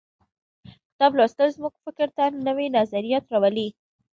کتاب 0.89 1.11
لوستل 1.17 1.49
زموږ 1.57 1.73
فکر 1.85 2.07
ته 2.17 2.23
نوي 2.47 2.67
نظریات 2.77 3.23
راولي. 3.33 3.67